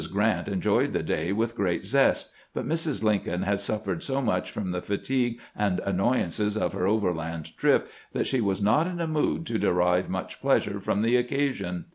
Grant 0.11 0.47
enjoyed 0.47 0.93
the 0.93 1.03
day 1.03 1.31
with, 1.31 1.53
great 1.55 1.85
zest, 1.85 2.31
but 2.55 2.65
Mrs. 2.67 3.03
Lincoln 3.03 3.43
had 3.43 3.59
suffered 3.59 4.01
so 4.01 4.19
much 4.19 4.49
from 4.49 4.71
the 4.71 4.81
fatigue 4.81 5.39
and 5.55 5.79
annoyances 5.81 6.57
of 6.57 6.73
her 6.73 6.87
overland 6.87 7.55
trip 7.55 7.87
that 8.11 8.25
she 8.25 8.41
was 8.41 8.59
not 8.63 8.87
in 8.87 8.99
a 8.99 9.05
mood 9.05 9.45
to 9.45 9.59
derive 9.59 10.09
much 10.09 10.41
pleasure 10.41 10.79
from 10.79 11.03
the 11.03 11.17
occasion. 11.17 11.85